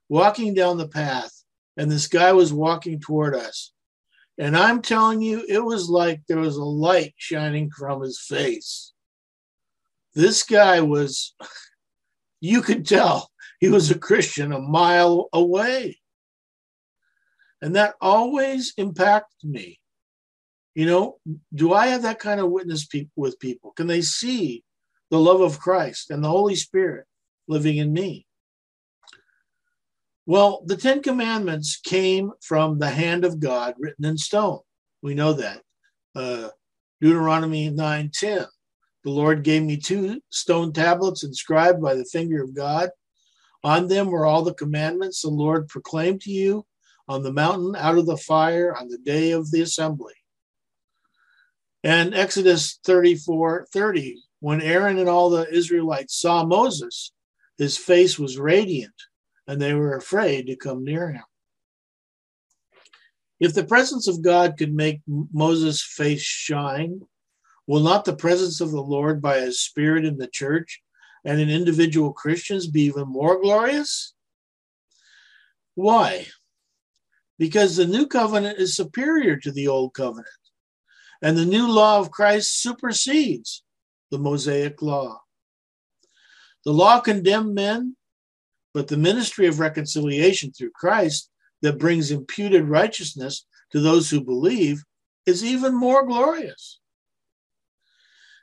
walking 0.08 0.54
down 0.54 0.78
the 0.78 0.88
path, 0.88 1.32
and 1.76 1.90
this 1.90 2.06
guy 2.06 2.32
was 2.32 2.52
walking 2.52 3.00
toward 3.00 3.34
us. 3.34 3.72
And 4.38 4.56
I'm 4.56 4.82
telling 4.82 5.20
you, 5.20 5.44
it 5.48 5.64
was 5.64 5.88
like 5.88 6.22
there 6.28 6.38
was 6.38 6.56
a 6.56 6.64
light 6.64 7.14
shining 7.16 7.70
from 7.70 8.02
his 8.02 8.20
face. 8.20 8.92
This 10.14 10.44
guy 10.44 10.80
was, 10.80 11.34
you 12.40 12.62
could 12.62 12.86
tell 12.86 13.30
he 13.58 13.68
was 13.68 13.90
a 13.90 13.98
Christian 13.98 14.52
a 14.52 14.60
mile 14.60 15.28
away. 15.32 15.98
And 17.60 17.74
that 17.74 17.96
always 18.00 18.72
impacted 18.76 19.50
me. 19.50 19.80
You 20.76 20.86
know, 20.86 21.16
do 21.52 21.72
I 21.72 21.88
have 21.88 22.02
that 22.02 22.20
kind 22.20 22.38
of 22.38 22.50
witness 22.50 22.86
pe- 22.86 23.08
with 23.16 23.40
people? 23.40 23.72
Can 23.72 23.88
they 23.88 24.00
see 24.00 24.62
the 25.10 25.18
love 25.18 25.40
of 25.40 25.58
Christ 25.58 26.10
and 26.10 26.22
the 26.22 26.28
Holy 26.28 26.54
Spirit 26.54 27.06
living 27.48 27.78
in 27.78 27.92
me? 27.92 28.27
Well, 30.28 30.62
the 30.66 30.76
Ten 30.76 31.00
Commandments 31.00 31.80
came 31.82 32.32
from 32.42 32.78
the 32.78 32.90
hand 32.90 33.24
of 33.24 33.40
God 33.40 33.76
written 33.78 34.04
in 34.04 34.18
stone. 34.18 34.58
We 35.00 35.14
know 35.14 35.32
that. 35.32 35.62
Uh, 36.14 36.50
Deuteronomy 37.00 37.70
9 37.70 38.10
10. 38.12 38.44
The 39.04 39.10
Lord 39.10 39.42
gave 39.42 39.62
me 39.62 39.78
two 39.78 40.20
stone 40.28 40.74
tablets 40.74 41.24
inscribed 41.24 41.80
by 41.80 41.94
the 41.94 42.04
finger 42.04 42.42
of 42.42 42.54
God. 42.54 42.90
On 43.64 43.88
them 43.88 44.08
were 44.08 44.26
all 44.26 44.42
the 44.42 44.52
commandments 44.52 45.22
the 45.22 45.30
Lord 45.30 45.66
proclaimed 45.66 46.20
to 46.22 46.30
you 46.30 46.66
on 47.08 47.22
the 47.22 47.32
mountain 47.32 47.74
out 47.74 47.96
of 47.96 48.04
the 48.04 48.18
fire 48.18 48.76
on 48.76 48.88
the 48.88 48.98
day 48.98 49.30
of 49.30 49.50
the 49.50 49.62
assembly. 49.62 50.12
And 51.82 52.14
Exodus 52.14 52.78
34 52.84 53.68
30, 53.72 54.20
when 54.40 54.60
Aaron 54.60 54.98
and 54.98 55.08
all 55.08 55.30
the 55.30 55.50
Israelites 55.50 56.20
saw 56.20 56.44
Moses, 56.44 57.12
his 57.56 57.78
face 57.78 58.18
was 58.18 58.38
radiant, 58.38 58.92
and 59.48 59.60
they 59.60 59.74
were 59.74 59.96
afraid 59.96 60.46
to 60.46 60.56
come 60.56 60.84
near 60.84 61.10
him. 61.10 61.24
If 63.40 63.54
the 63.54 63.64
presence 63.64 64.06
of 64.06 64.22
God 64.22 64.56
could 64.58 64.74
make 64.74 65.00
Moses' 65.06 65.82
face 65.82 66.22
shine, 66.22 67.00
will 67.66 67.80
not 67.80 68.04
the 68.04 68.16
presence 68.16 68.60
of 68.60 68.70
the 68.70 68.82
Lord 68.82 69.22
by 69.22 69.40
his 69.40 69.60
Spirit 69.60 70.04
in 70.04 70.18
the 70.18 70.28
church 70.28 70.82
and 71.24 71.40
in 71.40 71.48
individual 71.48 72.12
Christians 72.12 72.66
be 72.66 72.82
even 72.82 73.08
more 73.08 73.40
glorious? 73.40 74.12
Why? 75.74 76.26
Because 77.38 77.76
the 77.76 77.86
new 77.86 78.06
covenant 78.06 78.58
is 78.58 78.76
superior 78.76 79.36
to 79.36 79.52
the 79.52 79.68
old 79.68 79.94
covenant. 79.94 80.28
And 81.22 81.36
the 81.36 81.46
new 81.46 81.70
law 81.70 82.00
of 82.00 82.10
Christ 82.10 82.60
supersedes 82.60 83.62
the 84.10 84.18
Mosaic 84.18 84.82
law. 84.82 85.20
The 86.64 86.72
law 86.72 87.00
condemned 87.00 87.54
men, 87.54 87.96
but 88.78 88.86
the 88.86 88.96
ministry 88.96 89.48
of 89.48 89.58
reconciliation 89.58 90.52
through 90.52 90.70
Christ 90.70 91.32
that 91.62 91.80
brings 91.80 92.12
imputed 92.12 92.68
righteousness 92.68 93.44
to 93.72 93.80
those 93.80 94.08
who 94.08 94.20
believe 94.20 94.84
is 95.26 95.44
even 95.44 95.74
more 95.74 96.06
glorious. 96.06 96.78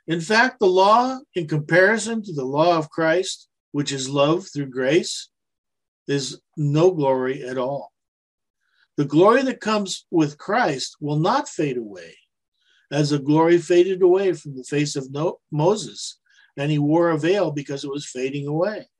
In 0.06 0.20
fact, 0.20 0.60
the 0.60 0.66
law, 0.66 1.20
in 1.34 1.48
comparison 1.48 2.22
to 2.22 2.34
the 2.34 2.44
law 2.44 2.76
of 2.76 2.90
Christ, 2.90 3.48
which 3.72 3.92
is 3.92 4.10
love 4.10 4.46
through 4.52 4.66
grace, 4.66 5.30
is 6.06 6.38
no 6.54 6.90
glory 6.90 7.42
at 7.42 7.56
all. 7.56 7.90
The 8.98 9.06
glory 9.06 9.42
that 9.44 9.62
comes 9.62 10.04
with 10.10 10.36
Christ 10.36 10.98
will 11.00 11.18
not 11.18 11.48
fade 11.48 11.78
away 11.78 12.14
as 12.92 13.08
the 13.08 13.18
glory 13.18 13.56
faded 13.56 14.02
away 14.02 14.34
from 14.34 14.54
the 14.54 14.64
face 14.64 14.96
of 14.96 15.08
Moses, 15.50 16.18
and 16.58 16.70
he 16.70 16.78
wore 16.78 17.08
a 17.08 17.18
veil 17.18 17.52
because 17.52 17.84
it 17.84 17.90
was 17.90 18.04
fading 18.04 18.46
away. 18.46 18.90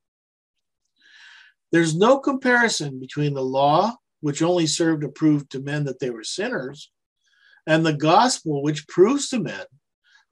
There's 1.76 1.94
no 1.94 2.18
comparison 2.18 2.98
between 2.98 3.34
the 3.34 3.44
law, 3.44 3.96
which 4.20 4.40
only 4.40 4.66
served 4.66 5.02
to 5.02 5.10
prove 5.10 5.46
to 5.50 5.60
men 5.60 5.84
that 5.84 6.00
they 6.00 6.08
were 6.08 6.24
sinners, 6.24 6.90
and 7.66 7.84
the 7.84 7.92
gospel, 7.92 8.62
which 8.62 8.88
proves 8.88 9.28
to 9.28 9.40
men 9.40 9.66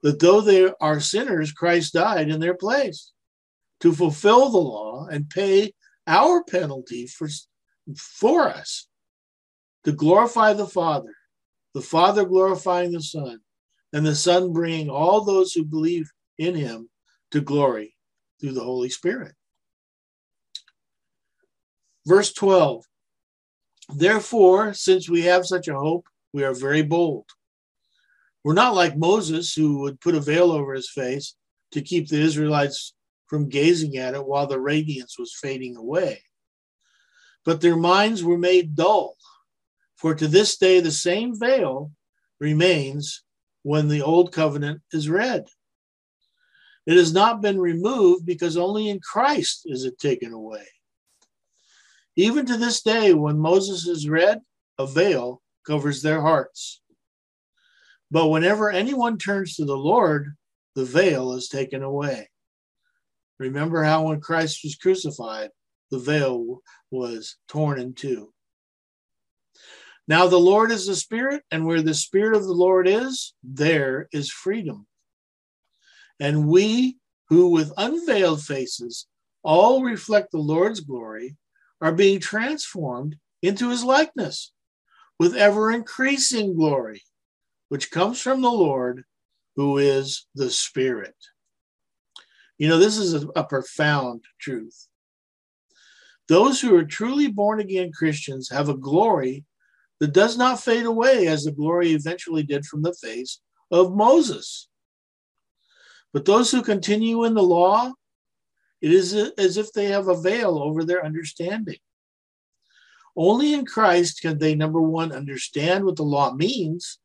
that 0.01 0.19
though 0.19 0.41
they 0.41 0.71
are 0.81 0.99
sinners, 0.99 1.51
Christ 1.51 1.93
died 1.93 2.29
in 2.29 2.39
their 2.39 2.55
place 2.55 3.11
to 3.81 3.93
fulfill 3.93 4.49
the 4.49 4.57
law 4.57 5.05
and 5.05 5.29
pay 5.29 5.71
our 6.07 6.43
penalty 6.43 7.05
for, 7.05 7.29
for 7.95 8.49
us, 8.49 8.87
to 9.83 9.91
glorify 9.91 10.53
the 10.53 10.65
Father, 10.65 11.13
the 11.75 11.81
Father 11.81 12.25
glorifying 12.25 12.91
the 12.91 13.03
Son, 13.03 13.39
and 13.93 14.03
the 14.03 14.15
Son 14.15 14.51
bringing 14.51 14.89
all 14.89 15.23
those 15.23 15.53
who 15.53 15.63
believe 15.63 16.09
in 16.39 16.55
him 16.55 16.89
to 17.29 17.39
glory 17.39 17.95
through 18.41 18.53
the 18.53 18.63
Holy 18.63 18.89
Spirit. 18.89 19.35
Verse 22.05 22.33
12 22.33 22.85
Therefore, 23.89 24.73
since 24.73 25.09
we 25.09 25.21
have 25.23 25.45
such 25.45 25.67
a 25.67 25.75
hope, 25.75 26.07
we 26.33 26.43
are 26.43 26.53
very 26.53 26.81
bold. 26.81 27.25
We're 28.43 28.53
not 28.53 28.75
like 28.75 28.97
Moses, 28.97 29.53
who 29.53 29.79
would 29.79 30.01
put 30.01 30.15
a 30.15 30.19
veil 30.19 30.51
over 30.51 30.73
his 30.73 30.89
face 30.89 31.35
to 31.71 31.81
keep 31.81 32.07
the 32.07 32.19
Israelites 32.19 32.93
from 33.27 33.49
gazing 33.49 33.97
at 33.97 34.13
it 34.13 34.25
while 34.25 34.47
the 34.47 34.59
radiance 34.59 35.17
was 35.17 35.35
fading 35.35 35.75
away. 35.75 36.21
But 37.43 37.61
their 37.61 37.75
minds 37.75 38.23
were 38.23 38.37
made 38.37 38.75
dull, 38.75 39.17
for 39.95 40.13
to 40.15 40.27
this 40.27 40.57
day 40.57 40.79
the 40.79 40.91
same 40.91 41.37
veil 41.37 41.91
remains 42.39 43.23
when 43.63 43.87
the 43.87 44.01
old 44.01 44.31
covenant 44.31 44.81
is 44.93 45.09
read. 45.09 45.47
It 46.85 46.97
has 46.97 47.13
not 47.13 47.41
been 47.41 47.59
removed 47.59 48.25
because 48.25 48.57
only 48.57 48.89
in 48.89 48.99
Christ 48.99 49.61
is 49.65 49.85
it 49.85 49.97
taken 49.97 50.33
away. 50.33 50.67
Even 52.15 52.45
to 52.45 52.57
this 52.57 52.81
day, 52.81 53.13
when 53.13 53.37
Moses 53.37 53.87
is 53.87 54.07
read, 54.07 54.41
a 54.77 54.87
veil 54.87 55.41
covers 55.67 56.01
their 56.01 56.21
hearts. 56.21 56.81
But 58.09 58.27
whenever 58.27 58.69
anyone 58.69 59.17
turns 59.17 59.55
to 59.55 59.65
the 59.65 59.77
Lord, 59.77 60.35
the 60.75 60.85
veil 60.85 61.33
is 61.33 61.49
taken 61.49 61.83
away. 61.83 62.29
Remember 63.39 63.83
how 63.83 64.07
when 64.07 64.21
Christ 64.21 64.61
was 64.63 64.75
crucified, 64.75 65.49
the 65.91 65.99
veil 65.99 66.61
was 66.91 67.35
torn 67.49 67.79
in 67.79 67.93
two. 67.93 68.31
Now 70.07 70.27
the 70.27 70.39
Lord 70.39 70.71
is 70.71 70.85
the 70.85 70.95
Spirit, 70.95 71.43
and 71.51 71.65
where 71.65 71.81
the 71.81 71.93
Spirit 71.93 72.35
of 72.35 72.43
the 72.43 72.53
Lord 72.53 72.87
is, 72.87 73.33
there 73.43 74.07
is 74.13 74.29
freedom. 74.29 74.87
And 76.19 76.47
we 76.47 76.97
who 77.29 77.49
with 77.49 77.73
unveiled 77.75 78.41
faces 78.41 79.07
all 79.43 79.83
reflect 79.83 80.31
the 80.31 80.37
Lord's 80.37 80.79
glory 80.79 81.35
are 81.85 81.91
being 81.91 82.19
transformed 82.19 83.15
into 83.43 83.69
his 83.69 83.83
likeness 83.83 84.51
with 85.19 85.35
ever 85.35 85.71
increasing 85.71 86.55
glory, 86.55 87.03
which 87.69 87.91
comes 87.91 88.19
from 88.19 88.41
the 88.41 88.49
Lord 88.49 89.03
who 89.55 89.77
is 89.77 90.25
the 90.33 90.49
Spirit. 90.49 91.13
You 92.57 92.69
know, 92.69 92.79
this 92.79 92.97
is 92.97 93.13
a, 93.13 93.27
a 93.35 93.43
profound 93.43 94.23
truth. 94.41 94.87
Those 96.27 96.59
who 96.59 96.75
are 96.75 96.85
truly 96.85 97.27
born 97.27 97.59
again 97.59 97.91
Christians 97.91 98.49
have 98.49 98.67
a 98.67 98.75
glory 98.75 99.45
that 99.99 100.11
does 100.11 100.39
not 100.39 100.59
fade 100.59 100.87
away 100.87 101.27
as 101.27 101.43
the 101.43 101.51
glory 101.51 101.91
eventually 101.91 102.41
did 102.41 102.65
from 102.65 102.81
the 102.81 102.95
face 102.95 103.41
of 103.69 103.95
Moses. 103.95 104.69
But 106.13 106.25
those 106.25 106.49
who 106.49 106.63
continue 106.63 107.25
in 107.25 107.35
the 107.35 107.43
law, 107.43 107.93
it 108.85 108.91
is 108.91 109.13
as 109.13 109.57
if 109.57 109.71
they 109.73 109.87
have 109.87 110.07
a 110.07 110.21
veil 110.21 110.57
over 110.57 110.83
their 110.83 111.03
understanding. 111.03 111.79
Only 113.17 113.53
in 113.53 113.65
Christ 113.65 114.21
can 114.21 114.37
they, 114.37 114.55
number 114.55 114.81
one, 114.81 115.11
understand 115.11 115.85
what 115.85 115.95
the 115.95 116.03
law 116.03 116.33
means, 116.33 116.99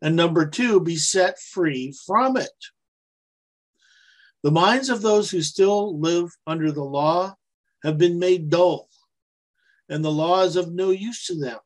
and 0.00 0.14
number 0.14 0.46
two, 0.46 0.80
be 0.80 0.96
set 0.96 1.38
free 1.40 1.94
from 2.06 2.36
it. 2.36 2.48
The 4.42 4.50
minds 4.50 4.88
of 4.88 5.02
those 5.02 5.30
who 5.30 5.42
still 5.42 5.98
live 5.98 6.30
under 6.46 6.70
the 6.70 6.84
law 6.84 7.34
have 7.82 7.98
been 7.98 8.18
made 8.18 8.50
dull, 8.50 8.88
and 9.88 10.04
the 10.04 10.12
law 10.12 10.42
is 10.42 10.56
of 10.56 10.72
no 10.72 10.90
use 10.90 11.26
to 11.26 11.38
them 11.38 11.58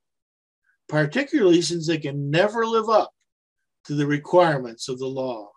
particularly 0.88 1.60
since 1.62 1.86
they 1.86 1.98
can 1.98 2.30
never 2.30 2.66
live 2.66 2.88
up 2.88 3.12
to 3.84 3.94
the 3.94 4.06
requirements 4.06 4.88
of 4.88 4.98
the 4.98 5.06
law. 5.06 5.50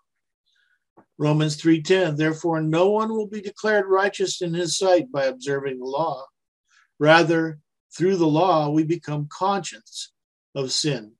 Romans 1.18 1.56
3:10 1.60 2.16
Therefore 2.16 2.60
no 2.60 2.90
one 2.90 3.10
will 3.10 3.26
be 3.26 3.40
declared 3.40 3.86
righteous 3.86 4.42
in 4.42 4.54
his 4.54 4.78
sight 4.78 5.10
by 5.12 5.24
observing 5.24 5.78
the 5.78 5.86
law 5.86 6.26
rather 6.98 7.58
through 7.96 8.16
the 8.16 8.26
law 8.26 8.70
we 8.70 8.84
become 8.84 9.28
conscious 9.28 10.12
of 10.54 10.70
sin. 10.70 11.12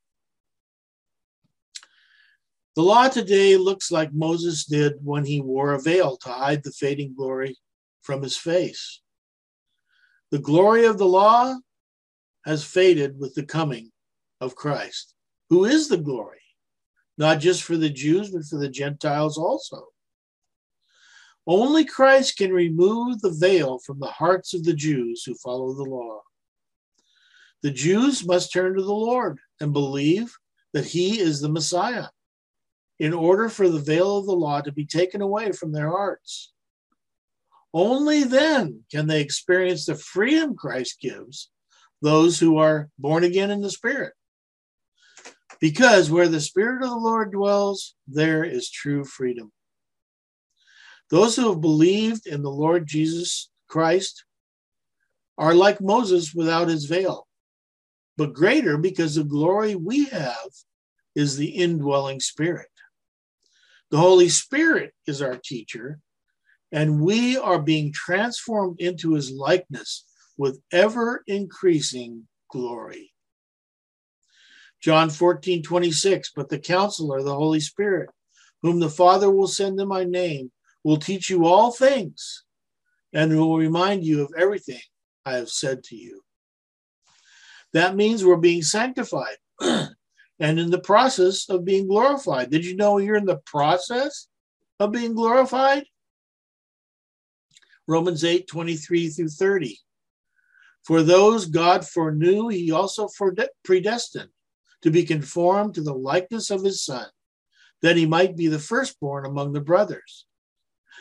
The 2.76 2.83
law 2.83 3.09
today 3.09 3.57
looks 3.57 3.90
like 3.90 4.14
Moses 4.14 4.64
did 4.64 4.94
when 5.02 5.24
he 5.24 5.40
wore 5.40 5.74
a 5.74 5.83
veil 5.83 6.16
to 6.18 6.28
hide 6.28 6.62
the 6.62 6.70
fading 6.70 7.14
glory 7.16 7.57
from 8.00 8.22
his 8.22 8.37
face. 8.37 9.00
The 10.31 10.38
glory 10.38 10.87
of 10.87 10.98
the 10.98 11.07
law 11.07 11.57
has 12.46 12.64
faded 12.64 13.18
with 13.18 13.35
the 13.35 13.44
coming 13.44 13.90
of 14.40 14.55
Christ, 14.55 15.14
who 15.50 15.64
is 15.64 15.88
the 15.88 15.98
glory, 15.98 16.41
not 17.18 17.40
just 17.40 17.62
for 17.62 17.77
the 17.77 17.90
Jews, 17.90 18.31
but 18.31 18.44
for 18.44 18.59
the 18.59 18.68
Gentiles 18.68 19.38
also. 19.38 19.87
Only 21.46 21.85
Christ 21.85 22.37
can 22.37 22.53
remove 22.53 23.20
the 23.20 23.31
veil 23.31 23.79
from 23.81 23.98
the 23.98 24.07
hearts 24.07 24.55
of 24.55 24.64
the 24.64 24.75
Jews 24.75 25.25
who 25.25 25.35
follow 25.35 25.72
the 25.75 25.83
law. 25.83 26.22
The 27.62 27.70
Jews 27.70 28.27
must 28.27 28.53
turn 28.53 28.75
to 28.75 28.83
the 28.83 28.92
Lord 28.92 29.38
and 29.61 29.72
believe 29.72 30.37
that 30.72 30.87
he 30.87 31.20
is 31.20 31.40
the 31.40 31.48
Messiah 31.48 32.07
in 32.98 33.12
order 33.12 33.48
for 33.48 33.68
the 33.68 33.81
veil 33.81 34.18
of 34.18 34.27
the 34.27 34.33
law 34.33 34.61
to 34.61 34.72
be 34.72 34.87
taken 34.87 35.20
away 35.20 35.53
from 35.53 35.72
their 35.72 35.90
hearts. 35.90 36.53
Only 37.75 38.25
then 38.25 38.85
can 38.90 39.07
they 39.07 39.20
experience 39.20 39.87
the 39.87 39.94
freedom 39.94 40.55
Christ 40.55 41.01
gives 41.01 41.51
those 42.03 42.38
who 42.38 42.59
are 42.59 42.90
born 42.98 43.25
again 43.25 43.51
in 43.51 43.61
the 43.61 43.70
Spirit. 43.70 44.12
Because 45.62 46.11
where 46.11 46.27
the 46.27 46.40
Spirit 46.40 46.83
of 46.83 46.90
the 46.90 46.96
Lord 46.96 47.31
dwells, 47.31 47.94
there 48.09 48.42
is 48.42 48.68
true 48.68 49.05
freedom. 49.05 49.53
Those 51.09 51.37
who 51.37 51.51
have 51.51 51.61
believed 51.61 52.27
in 52.27 52.42
the 52.42 52.51
Lord 52.51 52.85
Jesus 52.85 53.48
Christ 53.68 54.25
are 55.38 55.55
like 55.55 55.81
Moses 55.81 56.35
without 56.35 56.66
his 56.66 56.87
veil, 56.87 57.29
but 58.16 58.33
greater 58.33 58.77
because 58.77 59.14
the 59.14 59.22
glory 59.22 59.77
we 59.77 60.07
have 60.07 60.51
is 61.14 61.37
the 61.37 61.51
indwelling 61.51 62.18
Spirit. 62.18 62.66
The 63.92 63.98
Holy 63.98 64.31
Spirit 64.31 64.92
is 65.07 65.22
our 65.22 65.37
teacher, 65.37 66.01
and 66.72 67.01
we 67.01 67.38
are 67.38 67.62
being 67.62 67.92
transformed 67.92 68.81
into 68.81 69.14
his 69.14 69.31
likeness 69.31 70.07
with 70.37 70.61
ever 70.72 71.22
increasing 71.29 72.27
glory. 72.51 73.12
John 74.83 75.11
14, 75.11 75.62
26, 75.62 76.33
but 76.35 76.49
the 76.49 76.59
counselor, 76.59 77.23
the 77.23 77.35
Holy 77.35 77.61
Spirit, 77.61 78.11
whom 78.62 78.81
the 78.81 78.90
Father 78.90 79.31
will 79.31 79.47
send 79.47 79.81
in 79.81 79.87
my 79.87 80.03
name, 80.03 80.51
will 80.83 80.97
teach 80.97 81.31
you 81.31 81.47
all 81.47 81.71
things 81.71 82.45
and 83.12 83.37
will 83.37 83.57
remind 83.57 84.05
you 84.05 84.23
of 84.23 84.35
everything 84.37 84.81
I 85.25 85.35
have 85.35 85.51
said 85.51 85.85
to 85.85 85.97
you. 85.97 86.23
That 87.73 87.95
means 87.95 88.25
we're 88.25 88.37
being 88.37 88.62
sanctified 88.62 89.37
and 89.61 89.95
in 90.40 90.71
the 90.71 90.81
process 90.81 91.49
of 91.49 91.64
being 91.64 91.87
glorified. 91.87 92.51
Did 92.51 92.64
you 92.64 92.75
know 92.75 92.99
you're 92.99 93.16
in 93.16 93.25
the 93.25 93.40
process 93.47 94.27
of 94.81 94.90
being 94.90 95.14
glorified? 95.14 95.85
Romans 97.87 98.25
8, 98.25 98.49
23 98.49 99.09
through 99.11 99.29
30. 99.29 99.79
For 100.83 101.03
those 101.05 101.47
God 101.47 101.87
foreknew, 101.87 102.49
he 102.49 102.73
also 102.73 103.09
predestined 103.64 104.31
to 104.83 104.90
be 104.90 105.05
conformed 105.05 105.75
to 105.75 105.83
the 105.83 105.95
likeness 105.95 106.51
of 106.51 106.62
his 106.62 106.85
son, 106.85 107.07
that 107.83 107.97
he 107.97 108.07
might 108.07 108.37
be 108.37 108.49
the 108.49 108.59
firstborn 108.59 109.25
among 109.27 109.53
the 109.53 109.61
brothers. 109.61 110.27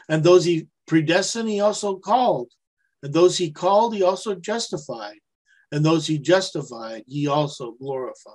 And 0.10 0.24
those 0.24 0.46
he 0.46 0.68
predestined, 0.88 1.50
he 1.50 1.60
also 1.60 1.98
called. 1.98 2.52
And 3.04 3.14
those 3.14 3.38
he 3.38 3.52
called, 3.52 3.96
he 3.96 4.04
also 4.04 4.36
justified. 4.36 5.18
And 5.72 5.86
those 5.86 6.06
he 6.06 6.18
justified, 6.18 7.04
he 7.08 7.28
also 7.28 7.72
glorified. 7.72 8.34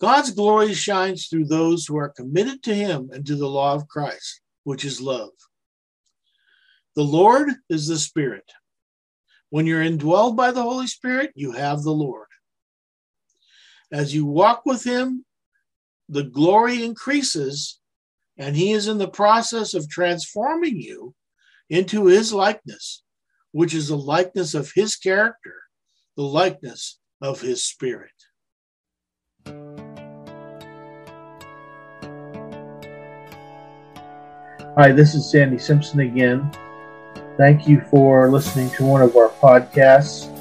God's 0.00 0.32
glory 0.32 0.74
shines 0.74 1.28
through 1.28 1.46
those 1.46 1.86
who 1.86 1.96
are 1.96 2.08
committed 2.08 2.62
to 2.64 2.74
him 2.74 3.10
and 3.12 3.24
to 3.26 3.36
the 3.36 3.48
law 3.48 3.74
of 3.74 3.88
Christ, 3.88 4.40
which 4.64 4.84
is 4.84 5.00
love. 5.00 5.30
The 6.96 7.04
Lord 7.04 7.50
is 7.68 7.86
the 7.86 7.98
Spirit. 7.98 8.50
When 9.50 9.66
you're 9.66 9.84
indwelled 9.84 10.36
by 10.36 10.50
the 10.50 10.62
Holy 10.62 10.86
Spirit, 10.86 11.32
you 11.34 11.52
have 11.52 11.82
the 11.82 11.92
Lord. 11.92 12.26
As 13.94 14.12
you 14.12 14.26
walk 14.26 14.66
with 14.66 14.82
him, 14.82 15.24
the 16.08 16.24
glory 16.24 16.82
increases, 16.82 17.78
and 18.36 18.56
he 18.56 18.72
is 18.72 18.88
in 18.88 18.98
the 18.98 19.06
process 19.06 19.72
of 19.72 19.88
transforming 19.88 20.80
you 20.80 21.14
into 21.70 22.06
his 22.06 22.32
likeness, 22.32 23.04
which 23.52 23.72
is 23.72 23.86
the 23.86 23.96
likeness 23.96 24.52
of 24.52 24.72
his 24.74 24.96
character, 24.96 25.54
the 26.16 26.24
likeness 26.24 26.98
of 27.22 27.40
his 27.40 27.62
spirit. 27.62 28.10
Hi, 34.76 34.90
this 34.90 35.14
is 35.14 35.30
Sandy 35.30 35.58
Simpson 35.58 36.00
again. 36.00 36.50
Thank 37.36 37.68
you 37.68 37.80
for 37.92 38.28
listening 38.28 38.70
to 38.70 38.84
one 38.84 39.02
of 39.02 39.14
our 39.16 39.28
podcasts. 39.28 40.33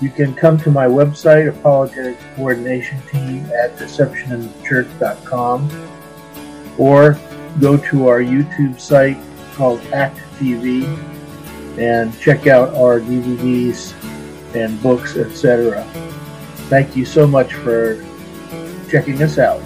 You 0.00 0.10
can 0.10 0.32
come 0.34 0.58
to 0.58 0.70
my 0.70 0.86
website, 0.86 1.48
Apologetics 1.48 2.22
Coordination 2.36 3.02
Team, 3.10 3.44
at 3.46 3.76
deceptioninthechurch.com, 3.76 5.88
or 6.78 7.18
go 7.60 7.76
to 7.76 8.06
our 8.06 8.20
YouTube 8.20 8.80
site 8.80 9.18
called 9.54 9.80
ACT 9.92 10.20
TV 10.38 10.86
and 11.78 12.16
check 12.20 12.46
out 12.46 12.72
our 12.74 13.00
DVDs 13.00 13.92
and 14.54 14.80
books, 14.82 15.16
etc. 15.16 15.82
Thank 16.68 16.96
you 16.96 17.04
so 17.04 17.26
much 17.26 17.54
for 17.54 18.04
checking 18.88 19.20
us 19.22 19.38
out. 19.38 19.60